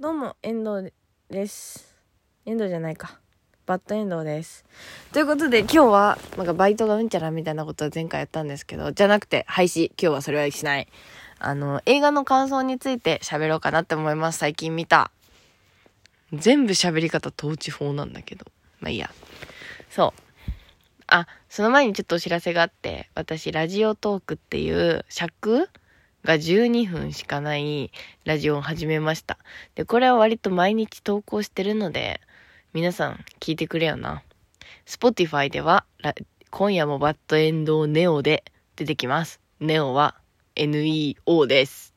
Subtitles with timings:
[0.00, 0.92] どうも、遠藤
[1.30, 1.94] です。
[2.44, 3.20] 遠藤じゃないか。
[3.64, 4.64] バッドエンドです。
[5.12, 9.86] ということで、今日は、なんかバイトがうんちゃらみたいなことは前回やったんですけど、じゃなくて、廃止。
[9.90, 10.88] 今日はそれはしない。
[11.38, 14.38] あの、映画の感想について喋ろうかなって思います。
[14.38, 15.12] 最近見た。
[16.32, 18.46] 全部喋り方統治法なんだけど。
[18.80, 19.12] まあいいや。
[19.90, 20.20] そう。
[21.06, 25.70] あ、その前にちょっとお知らせがあって、私、ラジオトークっていう尺
[26.24, 27.92] が12分しかない
[28.24, 29.38] ラジオを始めました。
[29.74, 32.20] で、これは割と毎日投稿してるので、
[32.72, 34.22] 皆さん聞いてくれよな。
[34.86, 35.84] Spotify では、
[36.50, 38.42] 今夜もバッドエンドネオで
[38.76, 39.40] 出てきます。
[39.60, 40.16] ネオは
[40.56, 41.94] NEO です。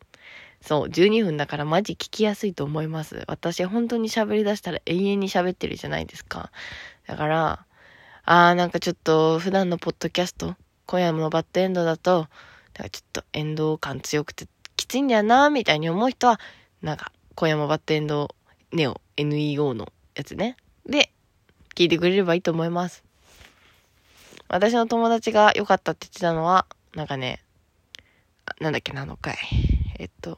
[0.62, 3.24] そう、12分だからマジ聞きやすいと思います。
[3.28, 6.52] 私本当に喋り出したら永遠に喋ってるじゃないですか。
[7.08, 7.66] だから、
[8.26, 10.56] あーなんかちょっと普段のポッドキャスト、
[10.86, 12.28] 今夜のバッドエンドだと、
[12.78, 16.40] なんかちょっとエンド感強くてきついんだよなみたいに思う人は、
[16.82, 18.36] なんか、今夜もバッドエンド
[18.72, 20.56] ネオ NEO のやつね。
[20.86, 21.12] で、
[21.76, 23.04] 聞いてくれればいいと思います。
[24.48, 27.42] 私の友達が良かったって言ってたのは、なんかね、
[28.62, 29.38] なんだっけな、あの回。
[30.00, 30.38] えっと、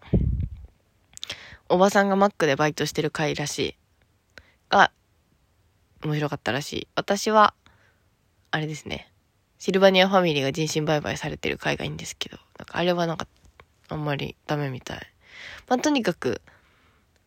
[1.68, 3.76] おばさんがマックでバイトしてる回らしい。
[4.70, 4.92] が、
[6.04, 6.88] 面白かったらしい。
[6.96, 7.54] 私は、
[8.52, 9.12] あれですね。
[9.60, 13.28] シルバニアファミリーが人身売買されてる回がいいんですけど、なんかあれはなんか、
[13.90, 15.00] あんまりダメみたい。
[15.68, 16.42] まあ、とにかく、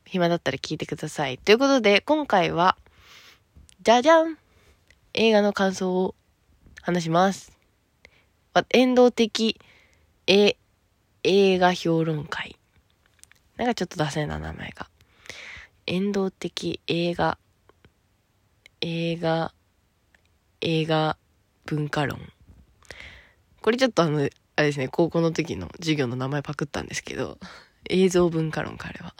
[0.07, 1.37] 暇だったら聞いてください。
[1.37, 2.79] ということで、今回は、
[3.83, 4.39] じゃじゃん
[5.13, 6.15] 映画の感想を
[6.81, 7.53] 話します。
[8.71, 9.61] 遠動的、
[10.27, 10.57] え、
[11.25, 12.57] 映画評論会。
[13.59, 14.89] なんかちょっとダセな、名前が。
[15.85, 17.37] 遠動的映画、
[18.81, 19.53] 映画、
[20.63, 21.19] 映画
[21.67, 22.21] 文化論。
[23.61, 24.21] これちょっとあの、あ
[24.63, 27.39] れですね、高校の時の授業の名前パクったんですけど、
[27.89, 29.15] 映像文化論か、あれは。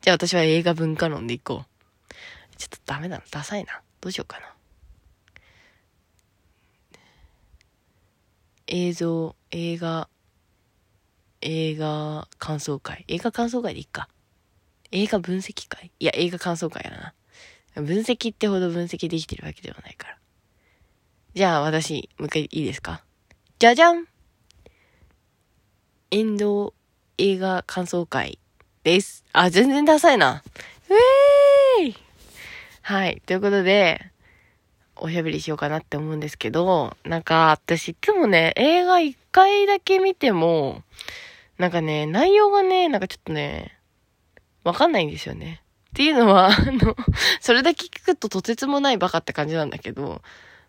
[0.00, 2.56] じゃあ私は映画文化論でいこう。
[2.56, 3.80] ちょっとダメだな、ダサいな。
[4.00, 4.54] どうしようかな。
[8.66, 10.08] 映像、映画、
[11.40, 13.04] 映画感想会。
[13.08, 14.08] 映画感想会でいいか。
[14.90, 15.92] 映画分析会？
[15.98, 16.90] いや、映画感想会や
[17.76, 17.82] な。
[17.82, 20.18] 分析ってほど分析できてるわけではないから。
[21.34, 23.02] じゃあ私、もう一回いいですか？
[23.58, 24.06] じゃじゃん
[26.12, 26.72] 遠藤
[27.18, 28.38] 映画感想会
[28.84, 29.24] です。
[29.32, 30.44] あ、全然ダサいな。
[30.88, 30.92] う
[31.80, 31.96] えーい
[32.82, 33.20] はい。
[33.26, 34.12] ということで、
[34.94, 40.84] おしゃべりしようかなって思うんですけど、なんか、私いつもね、映画一回だけ見ても、
[41.58, 43.76] なんかね、内容がね、なんかちょっとね、
[44.62, 45.62] わかんないんですよね。
[45.90, 46.94] っていうのは、あの、
[47.40, 50.22] それだけ聞くととてつもないバカって感じなんだけど、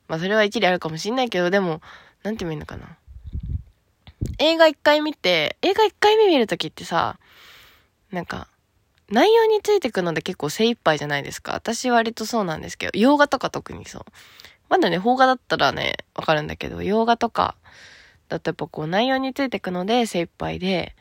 [0.07, 1.81] まあそれは一理あるかもしんないけど、でも、
[2.23, 2.97] なんて言えばいいのかな。
[4.39, 7.17] 映画一回見て、映画一回目見るときってさ、
[8.11, 8.47] なんか、
[9.09, 11.53] 内容についてくので結構精一杯じゃないですか。
[11.53, 14.03] 私割とそうなんですけど、洋画とか特にそう。
[14.69, 17.55] まだね、邦画だったらね、わかるんだけど、洋画とか
[18.29, 20.95] だとやっぱこう内容についてくので精一杯で、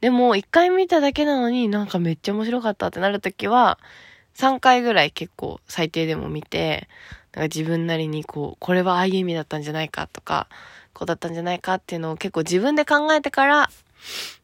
[0.00, 3.78] でも一回見ただけなのになんかめっちゃ面白かったってなるときは、
[4.36, 6.88] 3回ぐらい結構最低でも見て、
[7.32, 10.48] なんか自分なりにこう、これはああいう意味だったんじゃないかとか、
[10.92, 13.70] こうだったんじゃないかっていうのを結構自分で考えてから、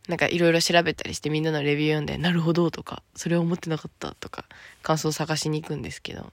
[0.08, 4.44] なんかいろいろ調べたりしてみんなのレビュー読んで、なるほどとか、それは思ってなかったとか、
[4.82, 6.32] 感想を探しに行くんですけど、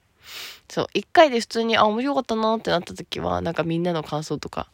[0.70, 4.68] そう、一回で普通に、あ、面白かったなってなった時は、なんかみんなの感想とか、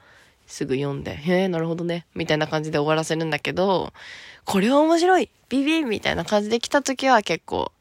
[0.48, 3.94] すぐ読んで、へえ、なるほどね、みたいな感じで終わらせるんだけど、
[4.46, 7.72] これは面白いビビみたいな感じで来た時は結構、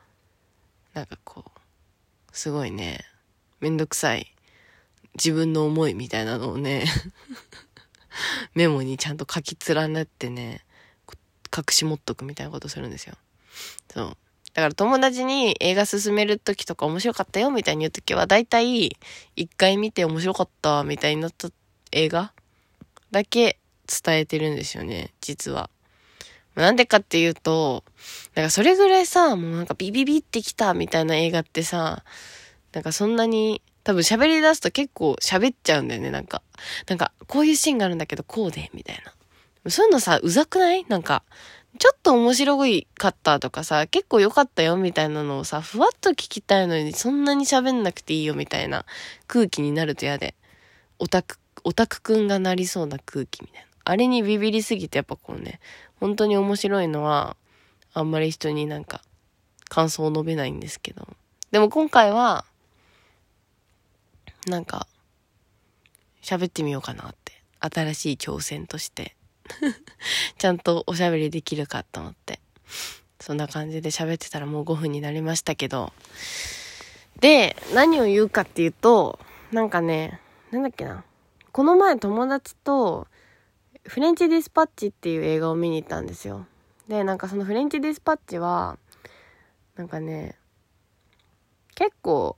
[0.98, 1.50] なんかこう、
[2.32, 3.04] すごいね、
[3.60, 4.34] めんどくさい、
[5.14, 6.86] 自分の思いみたいなのをね、
[8.54, 10.64] メモにちゃんと書き連ねってね、
[11.56, 13.14] 隠し持っとくみたいなことするんですよ。
[13.92, 14.16] そう。
[14.54, 18.96] だから友達に映画進める時とか面白かったよみたいに言う時は、だいたい
[19.36, 21.48] 一回見て面白かったみたいになった
[21.92, 22.32] 映画
[23.12, 25.70] だけ伝えてるんですよね、実は。
[26.58, 27.84] なんでかっていうと、
[28.34, 32.04] なんかそれぐらいさ、もうなんかビビビってきたみたいな映画ってさ、
[32.72, 36.42] なんかそんなに、多分喋り出すと結構喋っちゃうんだよね、なんか。
[36.88, 39.02] なんか、こういうシーンがあるんだけど、こうで、みたい
[39.64, 39.70] な。
[39.70, 40.84] そういうのさ、うざくない？
[40.88, 41.22] なんか、
[41.78, 42.58] ちょっと面白
[42.96, 48.84] かったとかさ、結構良かったよみたいなのをさ、ふわっと聞きたいのに、そんなに喋んなくていいよみたいな
[49.26, 50.34] 空気になると嫌で。
[50.98, 53.67] オタク、オタクくんがなりそうな空気みたいな。
[53.88, 55.60] あれにビビりすぎてやっぱこうね、
[55.98, 57.38] 本当に面白いのは、
[57.94, 59.00] あんまり人になんか
[59.70, 61.08] 感想を述べないんですけど。
[61.52, 62.44] でも今回は、
[64.46, 64.86] なんか、
[66.20, 67.42] 喋ってみようかなって。
[67.60, 69.16] 新しい挑戦として。
[70.36, 72.40] ちゃんとおしゃべりできるかと思って。
[73.20, 75.94] そんな感じで喋ってたらもう5分になりましたけど。
[77.20, 79.18] で、何を言うかっていうと、
[79.50, 80.20] なんかね、
[80.50, 81.04] なんだっけな。
[81.52, 83.08] この前友達と、
[83.88, 86.46] フレンチディスパッチっていう映画を見に行ったんですよ。
[86.88, 88.78] で、なんかそのフレンチディスパッチは、
[89.76, 90.36] なんかね、
[91.74, 92.36] 結構、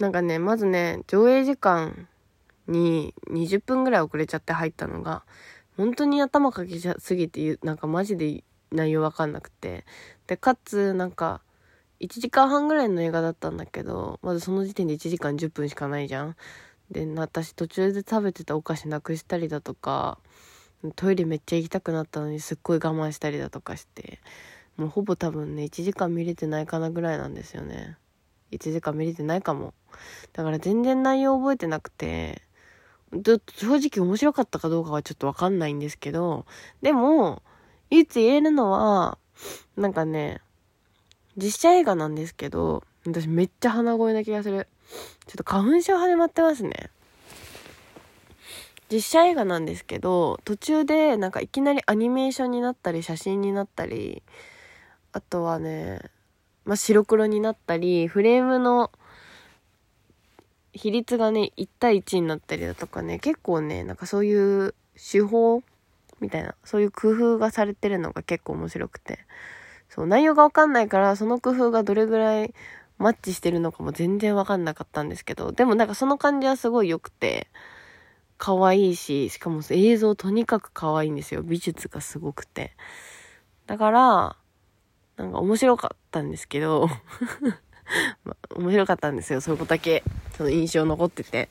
[0.00, 2.08] なんかね、まずね、上映時間
[2.66, 5.22] に20分ぐらい遅れちゃって入ったのが、
[5.76, 9.84] 本当に頭かけすぎて、なんかマジで内容わかんなくて。
[10.26, 11.42] で、かつ、なんか、
[12.00, 16.36] 1時間半ぐらいの映画だったんだけど、まずその時点で1時間10分しかないじゃん。
[16.90, 20.18] で、私途中で食べてたお菓子なくしたりだとか、
[20.96, 24.20] トイレめっちゃ行きたくなったのにすっごい我慢したりだとかして、
[24.76, 27.96] もうほぼ多分ね、1時間見れてないかなぐらいなんですよね。
[28.50, 29.74] 1時間見れてないかも。
[30.32, 32.42] だから全然内容覚えてなくて、
[33.56, 36.46] 正直面白かったかどうかはちょっとわかんないんですけど、
[36.80, 37.42] でも、
[37.90, 39.18] 唯一言えるのは、
[39.76, 40.40] なんかね、
[41.36, 44.66] 実写映画なんですけど、私めっちゃ鼻声な気がする。
[45.26, 46.90] ちょっと花粉症始まってますね。
[48.90, 54.22] 実写映画なんですけど、途中でなんかいきなりアニメーションになったり、写真になったり、
[55.12, 56.00] あとはね、
[56.64, 58.90] まあ、白黒になったり、フレームの
[60.72, 65.62] 比率がね、1対1になったりだとかね、結構ね、なんかそういう手法
[66.20, 69.20] みたいな、そういう工夫がされてるのが結構面白くて。
[69.88, 72.54] そう、内容がわかんないから、その工夫がどれぐらい
[73.02, 77.48] マッチしてるのかも全然わかんなかったんですけど、でもなんかその感じはすごい良くて、
[78.38, 81.42] 可愛いし、しかも映像とにかく可愛いんですよ。
[81.42, 82.74] 美術がすごくて。
[83.66, 84.36] だから、
[85.16, 86.88] なんか面白かったんですけど
[88.24, 89.40] ま面白かったんですよ。
[89.40, 90.02] そこだけ、
[90.36, 91.48] その印象残ってて。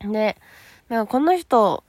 [0.00, 0.36] で、
[0.88, 1.84] なんかこの人、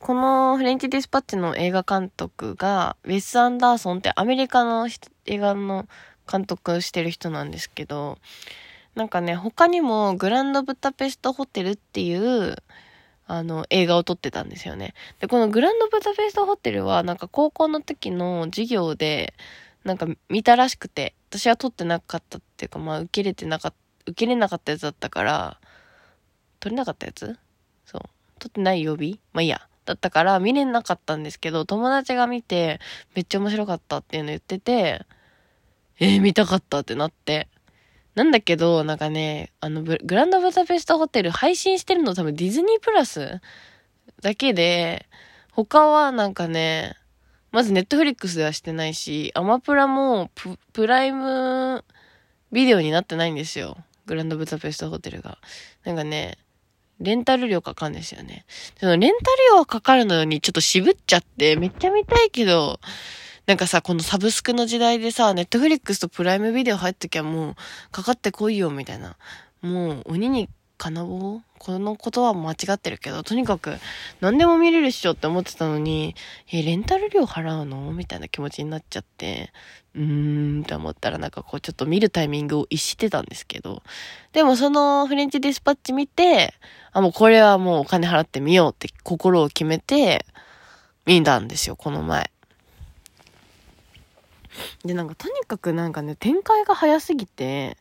[0.00, 4.88] このフレンチディスパッチの映画監督が、ウェス・アンダーソンってアメリカの
[5.24, 5.88] 映画の
[6.30, 8.18] 監督してる人なんですけど、
[8.94, 12.56] なんかね、他にもグランドブタペストホテルっていう、
[13.26, 14.94] あの、映画を撮ってたんですよね。
[15.20, 19.34] で、このグランドブタペストホテルは、なんか高校の時の授業で、
[19.84, 23.76] なんか見たらしくて、私は撮ってなかったっていうか、まあ受け入れてなかった、
[24.10, 25.60] 受けれなかったやつだったから、
[26.60, 27.38] 撮れなかったやつ？
[27.84, 28.00] そう。
[28.38, 29.60] 撮ってない曜日まあいいや。
[29.84, 32.80] だったから見れなかったんですけど、友達が見て、
[33.14, 35.06] めっちゃ面白かったっていうの言ってて、
[36.00, 37.48] えー、見たかったってなって。
[38.14, 43.40] なんだけど、なんかね、あの、グランドブタペストホテル配信してるの多分ディズニープラス
[44.22, 45.06] だけで、
[45.52, 46.96] 他はなんかね、
[47.50, 50.30] まずネットフリックスではしてないし、アマプラも
[50.72, 51.84] プライム
[52.52, 53.76] ビデオになってないんですよ。
[54.06, 55.38] グランドブタペストホテルが。
[55.84, 56.38] なんかね、
[57.00, 58.44] レンタル料かかるんですよね。
[58.78, 62.80] そのレンタル料はかかるのにちょっと渋っちゃって、めっちゃ見たいけど、
[63.48, 67.54] なんかさ、このサブスクの時代でさ、ネットフリックスとプライムビデオ入っときゃもう、
[67.90, 69.16] かかってこいよ、みたいな。
[69.62, 73.78] もう、鬼に金棒この言葉も間違ってるけど、とにかく、
[74.20, 76.14] 何でも見れるっしょって思ってたのに、
[76.52, 77.90] え、レンタル料払うの？
[77.94, 79.50] みたいな気持ちになっちゃって、
[79.94, 83.82] うーんって思ったらなんかこうちょっと見るタイミングを逸してたんですけど、
[84.32, 86.52] でもそのフレンチディスパッチ見て、
[86.92, 90.26] あ、もうこれはもうお金払ってみようって心を決めて、
[91.06, 92.30] 見たんですよ、この前。
[94.84, 97.76] で、なんかとにかくなんかね、展開が早すぎて、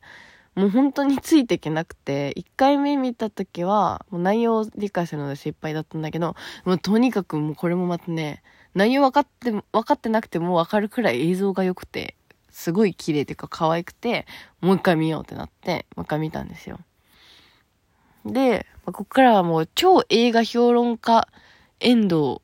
[0.56, 6.36] もう本当についていけなくて、1回目見た時は、もう内容を理解するので失敗だったんだけど、
[6.66, 8.42] もうとにかくもうこれもまたね、
[8.74, 12.16] 内容分かって、分かってなくても分かるくらい映像が良くて、
[12.50, 14.26] すごい綺麗というか可愛くて、
[14.62, 16.80] もう一回見ようってなって、もう一回見たんですよ。
[18.26, 21.28] で、ここからはもう超映画評論家、
[21.80, 22.42] 遠藤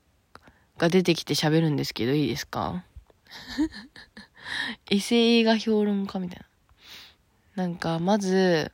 [0.78, 2.84] が出てきて喋るんですけど、いいですか？
[4.90, 6.40] エセ映画評論家みたい
[7.56, 7.64] な。
[7.64, 8.72] なんか、まず、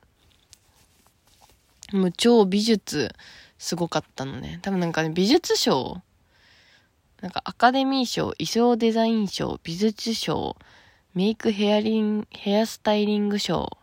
[1.92, 3.14] もう超美術、
[3.58, 4.58] すごかったのね。
[4.62, 6.02] 多分なんかね、美術賞
[7.20, 10.56] なんかアカデミー賞、衣装デザイン賞、美術賞、
[11.14, 13.76] メイクヘアリン、ヘアスタイリング賞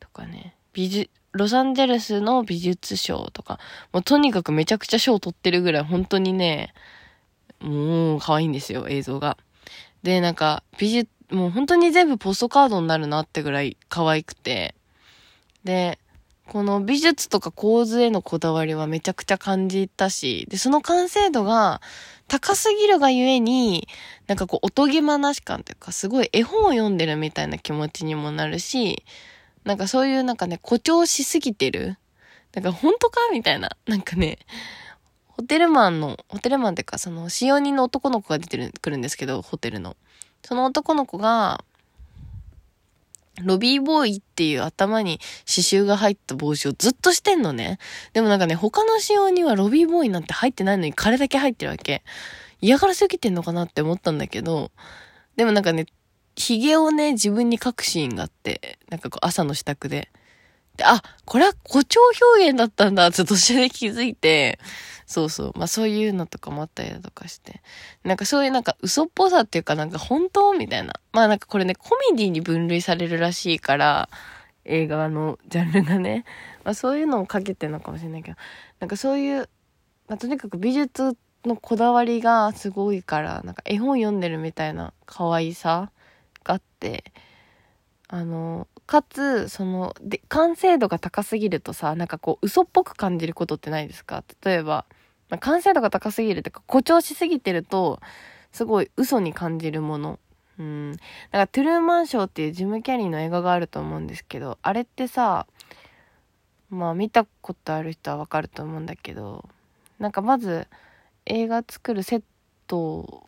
[0.00, 3.60] とかね、美術、ロサンゼルスの美術賞とか、
[3.92, 6.74] もうとにかくめちゃくちゃ賞取ってるぐらい本当にね、
[7.60, 9.36] もう可愛いんですよ、映像が。
[10.02, 14.74] で、なんか美術、もう本当に全部ポストカードになるなってぐらい可愛くて。
[15.64, 15.98] で、
[16.46, 21.82] この美術とか構図へのこだわりはめちゃくちゃ感じたし、で、その完成度が
[22.26, 23.86] 高すぎるがゆえに、
[24.26, 29.04] なんかこう、おとぎ話感というか、すごい絵本を読んでるみたいな気持ちにもなるし、
[29.64, 31.98] なんかそういうなんかね、誇張しすぎてる
[32.54, 33.76] なんか本当かみたいな。
[33.86, 34.38] なんかね、
[35.38, 39.96] ホテルマンの、ホテルマンっていうか、その、使用人の男の子が出てる、くるんですけど、ホテルの。
[40.44, 41.64] その男の子が、
[43.44, 47.78] ロビーボーイっていう頭に刺繍が入った帽子をずっとしてんのね。
[48.14, 52.02] でもなんかね、他の仕様にはロビーボーイなんて入ってないのに彼だけ入ってるわけ。
[52.60, 54.72] 嫌がらせ受けてんのかなって思ったんだけど、
[55.36, 55.86] でもなんかね、
[56.34, 60.10] 髭をね、自分に描くシーンがあって、なんかこう朝の支度で。
[60.84, 62.00] あ、これは誇張
[62.36, 64.58] 表現だったんだって途中で気づいて、
[65.06, 65.52] そうそう。
[65.56, 67.62] まあそういうのとかもあったりだとかして。
[68.04, 70.94] なんかそういうなんか嘘っぽさっていうかなんか本当みたいな。
[71.12, 74.10] まあなんかこれね、コメディに分類されるらしいから、
[74.66, 76.24] 映画のジャンルがね。
[76.62, 78.36] まあそういうのをかけてるのかもしれないけど。
[78.80, 79.48] なんかそういう、
[80.08, 81.16] まあとにかく美術
[81.46, 85.90] のこだわりがすごいから、なんか絵本読んでるみたいな可愛さ
[86.44, 87.04] があって、
[88.08, 94.24] あの、かつ、その、で、完成度が高すぎるとさ、なんかこう、嘘っぽく感じることってないですか？
[94.42, 94.86] 例えば、
[95.28, 98.00] まあ、完成度が高すぎるっていうか、誇張しすぎてると、
[98.50, 100.18] すごい嘘に感じるもの。
[100.58, 100.92] うん。
[100.92, 105.46] だから、トゥルーマンショーっていうジム・キャリーの映画があると思うんですけど、あれってさ、
[106.70, 109.48] まあ見たことある人はわかると思うんだけど、
[109.98, 110.66] なんかまず
[111.26, 112.22] 映画作るセッ
[112.66, 113.27] ト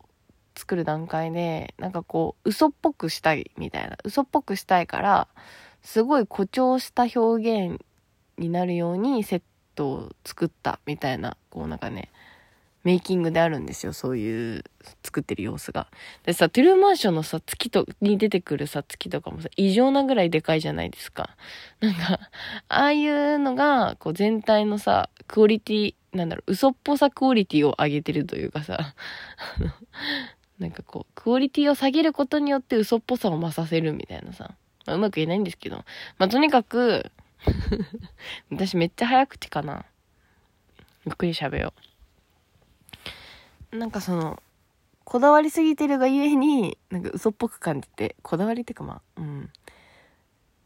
[0.60, 3.96] 作る段階で、なんかこう、嘘っぽくしたいみたいな。
[4.04, 5.26] 嘘っぽくしたいから、
[5.82, 7.80] すごい誇張した表現
[8.36, 9.42] になるようにセッ
[9.74, 12.10] トを作ったみたいな、こうなんかね、
[12.84, 14.64] メイキングであるんですよ、そういう
[15.02, 15.86] 作ってる様子が。
[16.24, 21.36] でさ、トゥルーマンションのさ、月と、に出てくるさ、月とかもさ、異常なぐらいでかいじゃないですか。
[21.80, 22.20] なんか、
[22.68, 28.94] ああいうのが、こう全体のさ、クオリティ、なんだろう、嘘っぽさクオリティを上げてるというかさ、
[30.60, 34.54] なんかこう、クオリティを下げることによって嘘っぽさを増させるみたいなさ。
[34.86, 35.76] まあ、うまく言えないんですけど。
[36.18, 37.10] まあ、とにかく
[38.52, 39.86] 私めっちゃ早口かな。
[41.06, 41.72] ゆっくり喋よ
[43.72, 43.76] う。
[43.76, 44.42] なんかその、
[45.04, 49.50] こだわりすぎてるがゆえに、なんか嘘っぽく感じて、こだわりってかまあ、うん。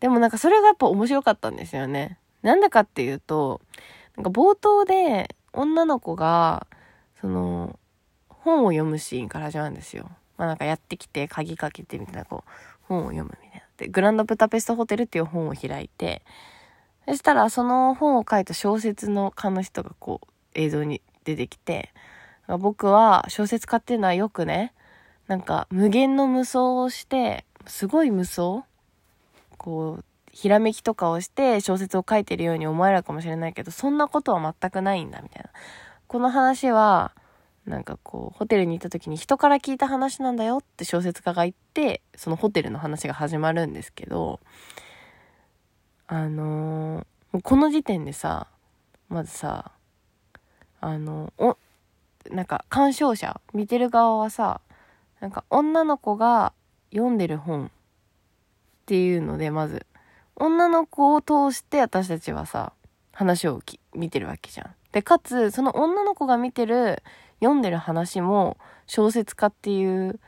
[0.00, 2.18] でもなんかそれがやっぱ面白かったんですよね。
[2.42, 3.60] なんだかっていうと、
[4.16, 6.66] なんか冒頭で女の子が、
[7.20, 7.78] その、
[8.44, 10.10] 本を読むシーンから始まるんですよ。
[10.36, 12.50] まあなんかやってきて、鍵かけてみたいな、こう、
[12.82, 13.66] 本を読むみたいな。
[13.78, 16.22] で、グランドブタペストホテルっていう本を開いて、
[17.08, 21.92] そしたら、その本を書いた小説の家の人がこう、映像に出てきて、
[22.46, 24.74] 僕は小説家っていうのはよくね、
[25.26, 28.64] なんか無限の無双をして、すごい無双？
[29.56, 35.48] こう、ひらめきとかをして小説を書いてるように思えるかもしれないけど、そんなことは全くないんだ、みたいな。
[36.06, 37.12] この話は、
[37.66, 44.40] なんかこう、ホテルに行った時に人から聞いた話なんだよって小説家が言って、そのホテルの話が始まるんですけど、
[46.06, 48.46] あのー、この時点でさ、
[49.08, 49.72] まずさ、
[50.80, 51.56] あの、お、
[52.30, 54.60] なんか鑑賞者、見てる側はさ、
[55.20, 56.52] なんか女の子が
[56.92, 57.70] 読んでる本っ
[58.84, 59.86] ていうので、まず、
[60.36, 62.72] 女の子を通して私たちはさ、
[63.12, 63.62] 話を
[63.94, 64.74] 見てるわけじゃん。
[64.92, 67.02] で、かつ、その女の子が見てる、
[67.40, 70.18] 読んでる話も小説家っていう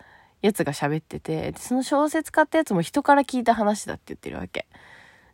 [0.42, 4.66] やつが喋ってて、その小説家ってやつも人から聞いた話だって言ってるわけ。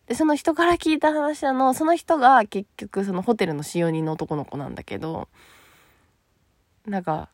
[0.06, 5.28] で、その人から聞いた話なの、その人が結局そのホテルの使用人の男の子なんだけど、
[6.86, 7.28] なんか、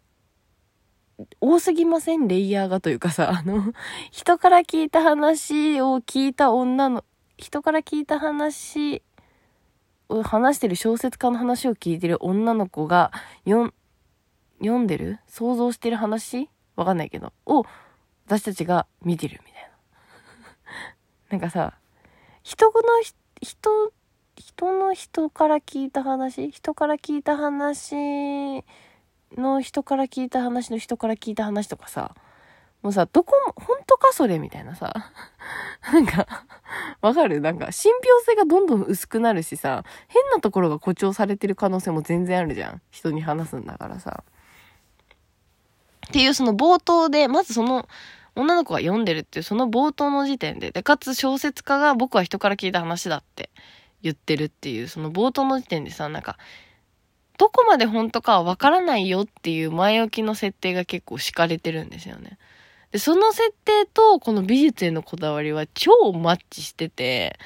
[1.41, 2.29] 多すぎません？
[2.29, 3.73] レイヤーがというかさ、あの、
[4.13, 7.05] 人から聞いた話を聞いた女の、
[7.39, 9.03] 人から聞いた話
[10.09, 13.11] を話してる小説家の話を聞いてる女の子が、
[14.61, 15.19] 読んでる？
[15.27, 16.49] 想像してる話？
[16.77, 17.65] わかんないけど、を
[18.27, 19.69] 私たちが見てるみたいな。
[21.31, 21.75] なんかさ、
[22.43, 22.73] 人の、
[23.41, 23.93] 人、
[24.37, 26.51] 人の人から聞いた話？
[26.51, 28.65] 人から聞いた話
[29.37, 32.15] の人から聞いた話の人から聞いた話とかさ、
[32.83, 34.95] もうさ、どこも、本当かそれみたいなさ。
[35.93, 36.45] なんか、
[37.01, 37.41] わかる？
[37.41, 42.81] なんか、信憑性がどんどん薄くなるしさ、変なところが誇張されてる可能性も全然あるじゃん。
[42.91, 44.23] 人に話すんだからさ。
[46.09, 47.89] っていうその冒頭で、まずその、
[48.35, 53.51] 女の子が読んでるっていうその冒頭の時点で、で、かつ小説家が僕は人から聞いた話だって
[54.03, 56.39] 言ってるっていう、その冒頭の時点でさ、なんか、
[57.37, 62.39] どこまで本当かはわからないよっていう前置きの設定が結構敷かれてるんですよね。
[62.93, 67.39] で、その設定とこの美術へのこだわりは超マッチしてて、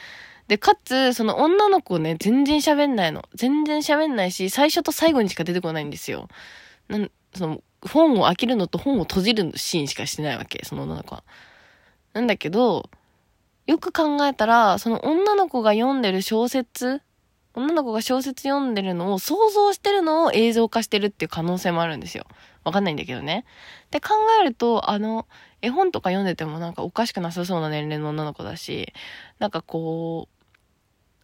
[0.49, 3.25] で、かつ、その女の子ね、全然喋んないの。
[3.35, 6.29] 全然喋んないし、最初と最後にしか出てこないんですよ。
[6.89, 11.25] なん、その、本を開けるのと本を閉じるシーンしかしてないわけ、その女の子は。
[12.13, 12.89] なんだけど、
[13.67, 17.03] よく考えたら、その女の子が読んでる小説
[17.55, 22.25] 女の子が小説読んでるのを想像してるのを映像化してるっていう可能性もあるんですよ。
[22.65, 23.45] わかんないんだけどね。
[23.91, 25.27] で考えると、あの、
[25.61, 28.93] 絵本とか読んでてもなんかおかしくなさそうな年齢の女の子だし、
[29.39, 30.32] なんかこう、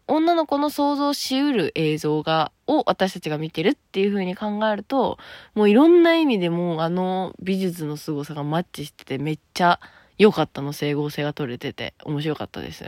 [0.08, 5.18] 女の子の想像しうる映像が、を私たちが見てるっていう風に考えると、
[5.54, 9.80] もういろんな意味でもあの美術の凄さがマッチしててめっちゃ
[10.16, 12.86] 良かったの、整合性が取れてて面白かったです。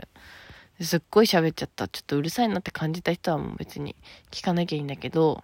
[0.81, 1.87] すっごい喋っちゃった。
[1.87, 3.95] ちょっとうるさいなって感じた人はもう別に
[4.31, 5.43] 聞かなきゃいいんだけど、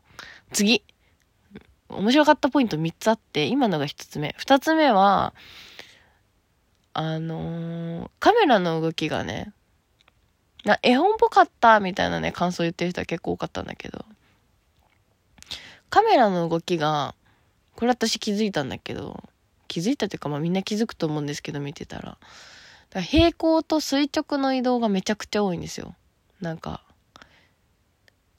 [0.51, 0.83] 次
[1.89, 4.35] 面白かったポイント3つあって、今のが1つ目。
[4.39, 5.33] 2つ目は、
[6.93, 9.53] あのー、カメラの動きがね、
[10.63, 14.05] な、絵本っぽかったみたいなね、感想言ってる人は結構多かったんだけど、
[15.89, 17.15] カメラの動きが、
[17.75, 19.23] これ私気づいたんだけど、
[19.67, 22.17] 気づいたというかまあみんな気づくと思うんですけど見てたら。
[22.91, 25.95] ら平行と垂直の移動がめちゃくちゃ多いんですよ。
[26.41, 26.83] なんか、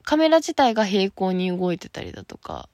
[0.05, 2.69] カメラ自体が平行に動いてたりだとか、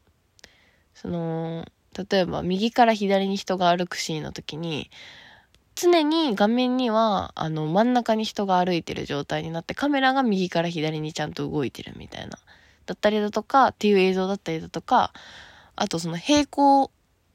[0.94, 1.66] その、
[2.10, 4.90] 例えば右から左に人が歩くシーンの時に、
[5.74, 12.38] 常に画面には、あの、真ん中に人が歩いてる状態になって、カメラが右から左にちゃんと動いてるみたいな。
[12.86, 15.12] だったりだとか、っていう映像だったりだとか、
[15.76, 16.90] あとその平行、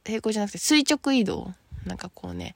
[0.05, 1.53] 平行じゃなくて垂直移動。
[1.85, 2.55] なんかこうね、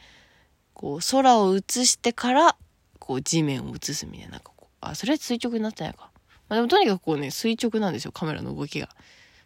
[0.74, 2.56] こう、空を映してから、
[3.00, 6.10] こう、地面を映すみたいな、なんかこう、あ、それは垂直になってないか。
[6.50, 8.90] まあ、でもとにかくこうね、垂直なんですよ、カメラの動きが。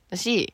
[0.09, 0.53] だし、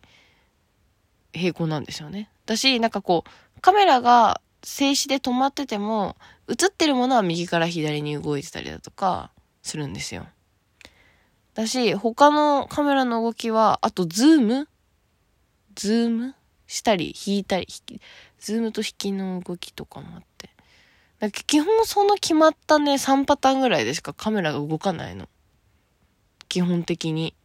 [1.34, 2.30] 平行なんですよね。
[2.46, 6.16] だし、なんかこう、カメラが静止で止まってても、
[6.50, 10.26] 映ってるものは右から左に動いてたりだとか、するんですよ。
[11.54, 14.68] だし、他のカメラの動きは、あとズーム？
[15.76, 16.36] ズーム？
[16.66, 17.68] したり、引いたり、
[18.40, 20.50] ズームと引きの動きとかもあって。
[21.20, 25.28] だ基本その決まったね、3パターンぐらいでしかカメラが動かないの。
[26.50, 27.36] 基本的に。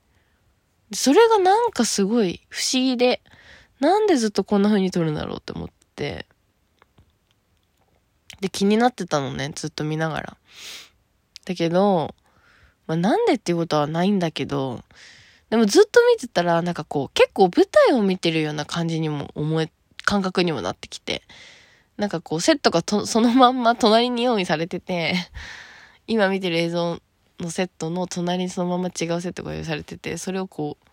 [0.93, 3.23] それがなんかすごい不思議で、
[3.81, 6.27] なんでずっとこんな風に撮るんだろうって思って。
[8.41, 10.37] で、気になってたのね、ずっと見ながら。
[11.45, 12.15] だけど、
[12.87, 14.83] まあ、なんでっていうことはないんだけど、
[15.51, 19.71] でもずっと見てたら、なんかこう、結構舞台を見てるような感じにも思え、
[20.05, 21.23] 感覚にもなってきて。
[21.97, 25.15] なんかこう、セットがと、そのまんま隣に用意されてて、
[26.07, 27.01] 今見てる映像
[27.41, 30.88] のセットの隣にそのまま違うセットが用意されてて、それをこう、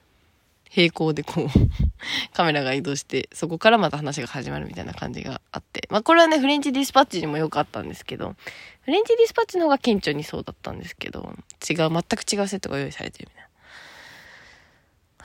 [0.69, 1.47] 平行でこう
[2.33, 5.87] カメラが移動して、そこからまた話が始まるみたいな感じがあって。
[5.89, 8.35] まあこれはね、フレンチディスパッチにも良かったんですけど、
[8.81, 11.33] フレンチディスパッチの方が顕著にそうだったんですけど、
[11.69, 13.49] 違う、全く違うセットが用意されてるみたい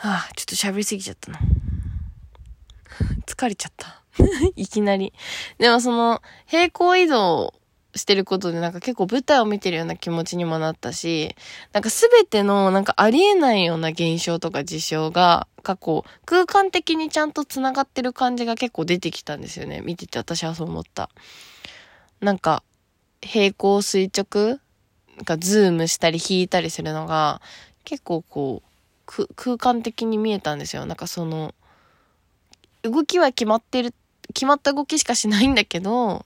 [0.02, 0.10] な。
[0.12, 1.40] はあ、ちょっと喋りすぎちゃったな。
[3.26, 4.02] 疲れちゃった。
[4.56, 5.12] いきなり。
[5.58, 7.54] でもその、平行移動
[7.94, 11.34] してることでなんか結構舞台を見てるような気持ちにもなったし、
[11.72, 19.80] なんかすべてのなんかありえないような現象とか事象が過去空間的にちゃんと繋がってる感じが結構出てきたんですよね。
[19.80, 21.10] 見てて私はそう思った。
[22.20, 22.62] なんか
[23.22, 24.60] 平行垂直
[25.16, 27.42] なんかズームしたり引いたりするのが
[27.84, 30.86] 結構こう空間的に見えたんですよ。
[30.86, 31.54] なんかその
[32.82, 33.92] 動きは決まってる
[34.32, 36.24] 決まった動きしかしないんだけど、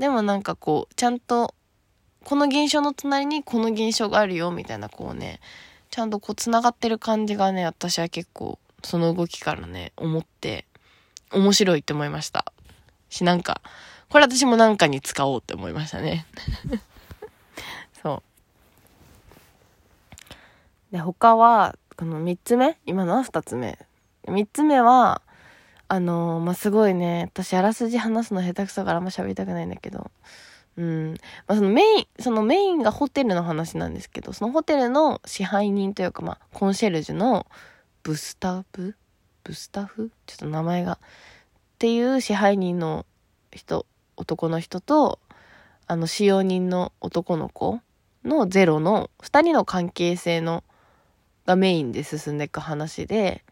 [0.00, 1.54] でもなんかこう、ちゃんと、
[2.24, 5.40] この現象の隣にこの現象があるよ、みたいなこうね、
[5.90, 10.64] ちゃんとこう繋がってる感じがね、私は結構、その動きからね、思って、
[11.30, 12.50] 面白いって思いました。
[13.10, 13.60] し、なんか、
[14.08, 16.24] これ私もなんかに使おうって思いましたね。
[18.02, 18.22] そ
[20.90, 20.92] う。
[20.92, 22.78] で、他は、この3つ目？
[22.86, 23.78] 今のは2つ目。
[24.24, 25.20] 3つ目は、
[25.92, 30.12] あのー、まあ、すごいね、私あらすじ話すの下手くそからあんま喋りたくないんだけど、
[30.76, 31.14] うん。
[31.48, 37.44] まあ、そのメイン、そのメインがホテルの話なんですけど、そのホテルの支配人というか、まあ、コンシェルジュの
[38.04, 38.94] ブスタブ？
[39.42, 40.12] ブスタフ？
[40.26, 40.92] ちょっと名前が。
[40.92, 40.98] っ
[41.80, 43.04] ていう支配人の
[43.50, 43.84] 人、
[44.16, 45.18] 男の人と、
[45.88, 47.80] あの、使用人の男の子
[48.24, 50.62] のゼロの二人の関係性の、
[51.46, 53.42] がメインで進んでいく話で、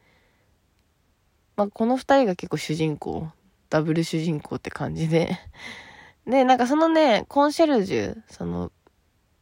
[1.59, 3.27] まあ、この二人が結構主人公、
[3.69, 5.41] ダブル主人公って感じで。
[6.25, 8.71] で、なんかそのね、コンシェルジュ、その、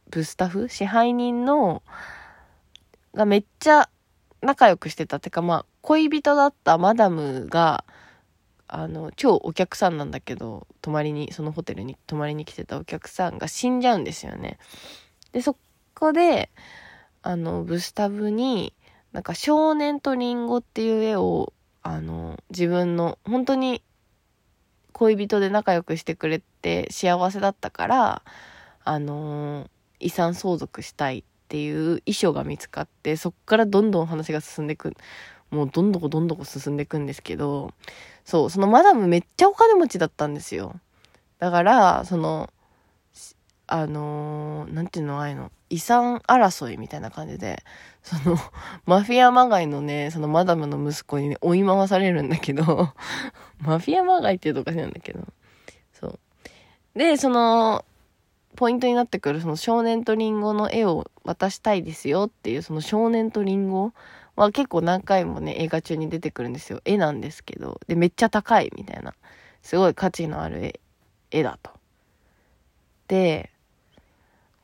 [0.09, 1.83] ブスタッフ支配人の、
[3.13, 3.87] がめっちゃ
[4.41, 5.19] 仲良くしてた。
[5.19, 7.85] てかまあ、恋人だったマダムが、
[8.67, 14.57] あの、超お客さんなんだけど、泊まりに、そのホテルに泊まりに来てたお客さんが死んじゃうんですよね。
[15.33, 15.55] で、そ
[15.93, 16.49] こで、
[17.21, 18.73] あの、ブスタブに、
[19.11, 21.53] なんか少年とリンゴっていう絵を
[21.87, 23.81] あの、自分の本当に
[24.91, 28.21] 恋人で仲良くしてくれて幸せだったから、
[28.83, 29.69] あの、
[29.99, 34.95] 遺産相続したいっていう遺書が見つかって、そっからどんどん話が進んでいく。
[35.49, 37.71] もうどんどこどんどこ進んでいくんですけど、
[38.25, 40.79] そう、そのマダムめっちゃお金持ちだったんですよ。
[41.39, 42.49] だから、その、
[43.67, 47.63] あのー、なんていうのああいうの、遺産争いみたいな感じで、
[48.01, 48.37] その、
[48.85, 52.93] マフィアまがいのね、そのマダムの息子にね、追い回されるんだけど、
[53.59, 55.21] マフィアまがいっていうとおかしいんだけど、
[55.93, 56.19] そう。
[56.95, 57.83] で、その、
[58.55, 63.93] ポイントになってくるその少年とリンゴの絵を渡したいですよっていうその少年とリンゴ
[64.35, 66.81] は結構何回もね、映画中に出てくるんですよ。
[66.85, 67.79] 絵なんですけど。
[67.87, 69.13] で、めっちゃ高いみたいな。
[69.61, 70.79] すごい価値のある絵
[71.31, 71.71] 絵だと。
[73.07, 73.51] で、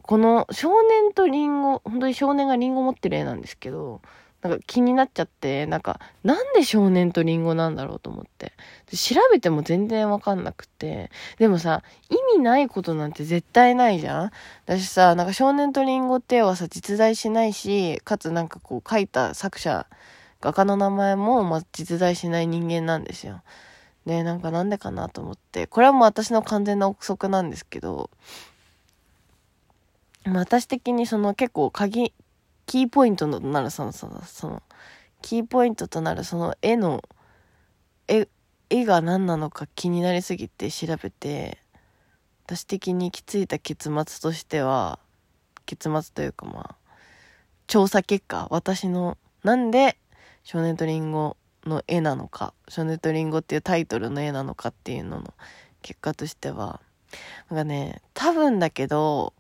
[0.04, 4.02] この少年とリンゴ、本当に少年がリンゴ持ってる絵なんですけど、
[4.42, 8.52] なんか気になっちゃって、なんか、なんで少年とリンゴなんだろうと思って。
[8.94, 11.10] 調べても全然わかんなくて。
[11.40, 14.32] でもさ、意味ないことなんて絶対ないじゃん
[14.66, 19.88] 私さ、なんか少年とリンゴってはさ、実在しないし、かつなんかこう描いた作者、
[20.42, 23.42] 画家の名前も、ま、実在しない人間なんですよ。
[24.06, 25.68] で、なんかなんでかなと思って。
[25.68, 28.10] これはもう私の完全な憶測なんですけど、
[30.26, 32.14] まあ私的にその結構鍵、
[32.66, 34.64] キーポイントとなるその、その、その、
[35.22, 37.02] キーポイントとなるその絵の、
[38.08, 38.28] 絵、
[38.70, 41.60] 絵が何なのか気になりすぎて調べて、
[42.46, 45.00] 私的に行き着いた結末としては、
[45.66, 46.76] 結末というかまあ、
[47.68, 49.98] 調査結果、私の、なんで
[50.44, 55.34] 少年とリンゴの絵なのか、少年とリンゴっていうタイトルの絵なのかっていうのの
[55.82, 56.82] 結果としては、
[57.50, 59.34] なんかね、多分だけど、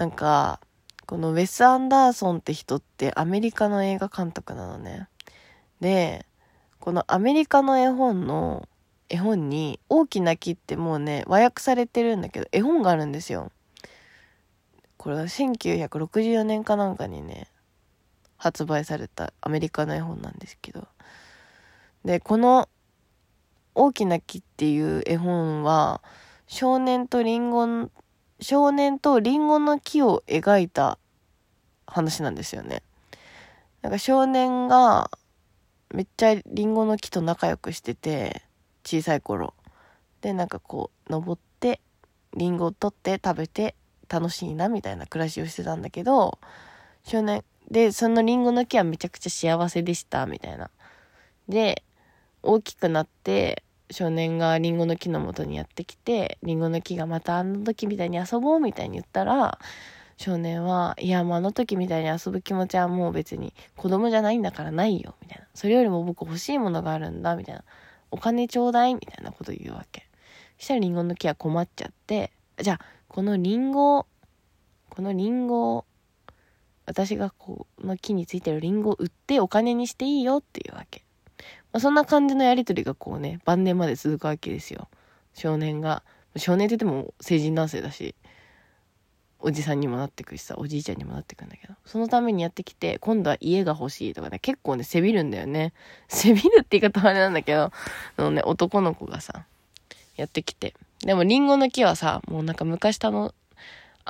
[0.00, 0.60] なんか、
[1.04, 5.08] このウェス・アンダーソンって人ってアメリカの映画監督なのね。
[5.82, 6.24] で、
[6.78, 8.66] このアメリカの絵本の、
[9.10, 13.52] 絵本に大きな木ってもうね、和訳されてるんだけど、絵本があるんですよ。
[14.96, 17.48] これは1964年かなんかにね、
[18.38, 20.88] 発売されたアメリカの絵本なんですけど。
[22.06, 22.70] で、この
[23.74, 26.00] 大きな木っていう絵本は、
[26.46, 27.90] 少年とリンゴ
[28.40, 30.98] 少年とリンゴの木を描いた
[31.86, 32.82] 話なんですよね。
[33.82, 35.10] なんか少年が
[35.92, 38.42] めっちゃリンゴの木と仲良くしてて、
[38.84, 39.54] 小さい頃。
[40.20, 41.80] で、なんかこう、登って、
[42.34, 43.74] リンゴを取って食べて
[44.08, 46.38] 楽しいなみたいな暮らしをしてたんだけど、
[47.04, 50.70] 少年、で、そのリンゴの木はめちゃくちゃ幸せでした、みたいな。
[51.48, 51.82] で、
[52.42, 59.58] 大きくなって、少年がリンゴの木の元にやってきて、リンゴの木がまたあの時みたいに遊ぼうみたいに言ったら、
[60.16, 65.46] 少年は、いや、もうあの時みたいに遊ぶ気持ちはもう別に子供じゃないんだからないよ、みたいな。
[65.54, 67.64] それよりも僕欲しいものがあるんだ、みたいな。
[68.10, 70.06] お金ちょうだい、みたいなこと言うわけ。
[70.58, 74.06] そしたらリンゴの木は困っちゃって、じゃあ、このリンゴ、
[74.90, 75.84] このリンゴ、
[76.86, 81.02] 私がこの木についてるリンゴを売ってお金にしていいよっていうわけ。
[81.78, 84.88] そんな感じのやりとりがこうね、晩年まで続くわけですよ。
[85.34, 86.02] 少年が。
[86.36, 88.14] 少年って言っても成人男性だし、
[89.42, 91.74] おじさんにもなってくしさ、おじいちゃんにもなってくんだけど。
[91.86, 95.72] そのためにやってきて、今度は家が欲しいとかね、結構ね、せびるんだよね。
[96.08, 97.72] せびるって言い方はあれなんだけど、
[98.16, 99.46] そのね、男の子がさ、
[100.16, 100.74] やってきて。
[101.00, 103.34] でも、リンゴの木はさ、もうなんか昔たの、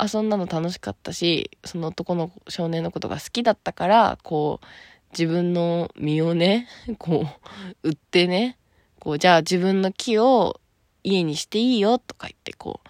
[0.01, 4.67] 遊んだの楽しかったし、その男の少年のことが好きだったから、こう、
[5.13, 6.69] 自分の身をね、
[6.99, 7.27] こ
[7.83, 8.57] う、売ってね、
[8.99, 10.61] こう、じゃあ自分の木を
[11.03, 12.89] 家にしていいよとか言ってこう、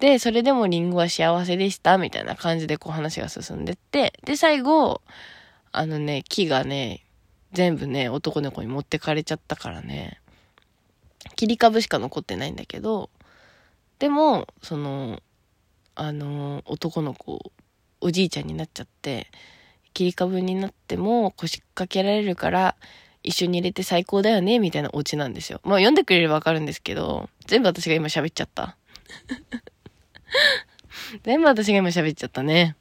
[0.00, 5.02] で、それでもリンゴは幸せでした、みたいな感じでこう話が進んでって、で、最後、
[5.72, 7.04] あのね、木がね、
[7.52, 10.20] 全部ね、男の子に持ってかれちゃったからね、
[11.34, 13.10] 切り株しか残ってないんだけど、
[13.98, 15.20] でも、その、
[15.94, 17.52] あの、男の子、
[18.00, 19.28] おじいちゃんになっちゃって、
[19.98, 22.76] 切り株になっても腰掛けられるから
[23.24, 25.60] 一緒に入れて最高だよねみたいなオチなんですよ。
[25.64, 28.76] まあ読んでくれればわかるんですけど、全部私が今喋っちゃった。
[31.24, 32.76] 全部私が今喋っちゃったね。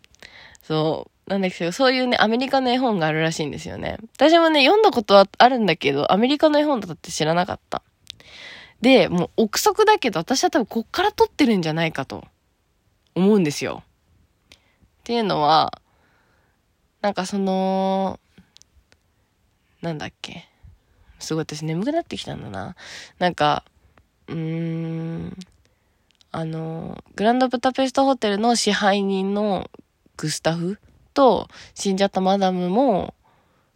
[0.62, 1.30] そう。
[1.30, 3.98] なんですけど、そういうね、アメリカの絵本があるらしいんですよね。
[4.16, 7.82] 私もね、読んだことはあるんだけど、アメリカの絵本だって知らなかった。
[8.80, 12.24] で、もう憶測だけど、私は多分こっから撮ってるんじゃないかと
[13.16, 13.82] 思うんですよ。
[14.54, 14.58] っ
[15.04, 15.82] ていうのは、
[17.08, 18.20] なんかその、
[19.82, 20.44] なんだっけ？
[21.20, 22.76] すごい私眠くなってきたんだな。
[23.18, 23.64] なんか、
[24.28, 25.38] うーん、
[26.34, 29.72] あの、グランドブタペストホテルの支配人の
[30.18, 30.82] グスタフ
[31.14, 33.14] と死んじゃったマダムも、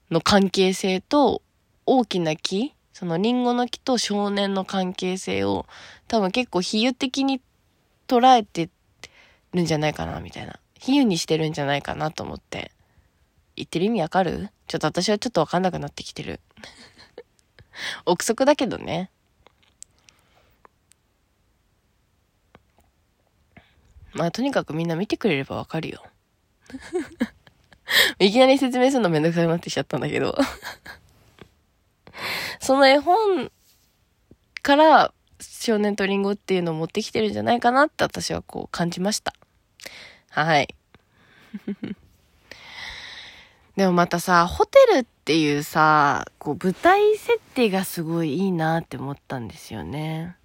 [0.09, 1.41] の関係性と
[1.85, 5.65] 大きな木、そのリンゴの木と少年の関係性を
[6.09, 7.39] 多分結構比喩的に
[8.09, 8.69] 捉えて
[9.53, 10.59] るんじゃないかな、みたいな。
[10.79, 12.71] 比喩にしてるんじゃないかなと思って。
[13.61, 14.49] 言ってる意味わかる？
[14.67, 16.39] ちょっと私はちょっとわかんなくなってきてる。
[18.05, 19.11] 憶測だけどね。
[24.13, 26.03] まあとにかくみんな見てくれればわかるよ。
[28.19, 30.35] いきなり説明するのめんどくさくなってきちゃったんだけど
[32.61, 33.51] その絵本
[34.61, 39.33] から少年とリンゴっていうのを持ってきてるんじゃないかなって私はこう感じました。
[40.29, 40.73] はい。
[43.75, 50.35] でもまたさ、ホテルっていうさ、こう舞台設定がすごいいいなって思ったんですよね。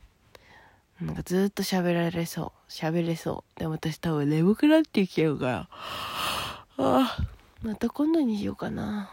[1.00, 2.70] なんかずっと喋られそう。
[2.70, 3.58] 喋れそう。
[3.58, 5.52] でも私多分眠くなってきちゃうから。
[5.58, 5.68] あ
[6.78, 7.18] あ、
[7.62, 9.12] また今度にしようかな。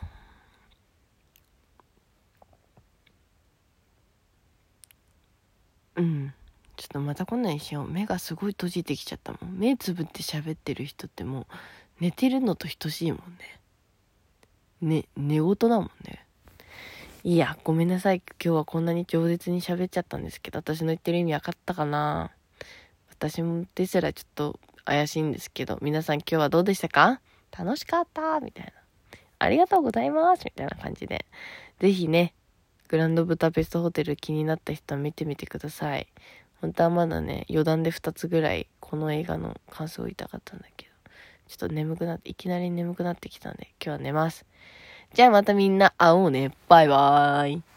[5.96, 6.34] うん。
[6.78, 7.88] ちょっとまたこんなにしよう。
[7.90, 9.58] 目がすごい閉じてきちゃったもん。
[9.58, 11.46] 目つぶって喋ってる人ってもう
[12.00, 13.60] 寝てるのと等しいもんね。
[14.84, 16.26] ね、寝言だもんね。
[17.24, 18.18] いや、ごめんなさい。
[18.44, 22.32] 今日はこんなに饒舌に喋っちゃったんですけど、私の言ってる意味分かったかな？
[23.10, 27.22] 私もですらちょっと怪しいんですけど、皆さん今日はどうでしたか？
[27.58, 28.42] 楽しかった？
[28.42, 28.72] みたいな。
[29.40, 30.44] ありがとうございます？
[30.44, 31.26] みたいな感じで。
[31.80, 32.34] ぜひね、
[32.90, 36.08] グランドブタペストホテル気になった人は見てみてください。
[36.60, 40.93] 本当はまだね、余談で2つぐらいこの映画の感想を言いたかったんだけど、
[41.48, 44.46] ちょっと眠くなって、いきなり眠くなってきたんで、今日は寝ます。
[45.14, 46.52] じゃあまたみんな会おうね。
[46.68, 47.73] バイバーイ。